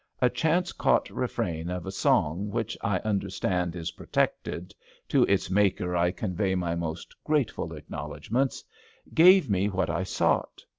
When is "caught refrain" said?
0.71-1.69